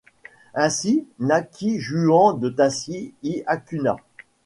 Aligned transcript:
Ainsi 0.55 1.05
naquît 1.19 1.79
Juan 1.79 2.39
de 2.39 2.49
Tassis 2.49 3.11
y 3.21 3.43
Acuña. 3.45 3.97